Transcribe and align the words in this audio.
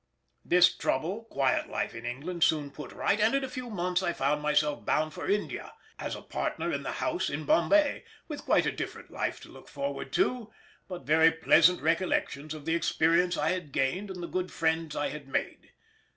This 0.43 0.73
trouble 0.75 1.25
quiet 1.25 1.69
life 1.69 1.93
in 1.93 2.07
England 2.07 2.43
soon 2.43 2.71
put 2.71 2.91
right, 2.91 3.19
and 3.19 3.35
in 3.35 3.43
a 3.43 3.47
few 3.47 3.69
months 3.69 4.01
I 4.01 4.13
found 4.13 4.41
myself 4.41 4.83
bound 4.83 5.13
for 5.13 5.29
India 5.29 5.73
as 5.99 6.15
a 6.15 6.23
partner 6.23 6.71
in 6.73 6.81
the 6.81 6.93
house 6.93 7.29
in 7.29 7.43
Bombay, 7.45 8.03
with 8.27 8.45
quite 8.45 8.65
a 8.65 8.71
different 8.71 9.11
life 9.11 9.39
to 9.41 9.49
look 9.51 9.67
forward 9.69 10.11
to, 10.13 10.51
but 10.87 11.03
very 11.03 11.29
pleasant 11.31 11.83
recollections 11.83 12.55
of 12.55 12.65
the 12.65 12.73
experience 12.73 13.37
I 13.37 13.51
had 13.51 13.71
gained 13.71 14.09
and 14.09 14.23
the 14.23 14.27
good 14.27 14.51
friends 14.51 14.95
I 14.95 15.09
had 15.09 15.27
made. 15.27 15.71